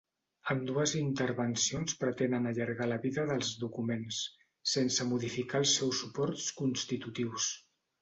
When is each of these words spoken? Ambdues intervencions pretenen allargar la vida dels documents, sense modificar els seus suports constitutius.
Ambdues 0.53 0.93
intervencions 0.99 1.93
pretenen 2.05 2.49
allargar 2.53 2.89
la 2.93 2.99
vida 3.05 3.27
dels 3.33 3.53
documents, 3.67 4.25
sense 4.75 5.09
modificar 5.15 5.65
els 5.65 5.79
seus 5.83 6.05
suports 6.05 6.53
constitutius. 6.65 7.57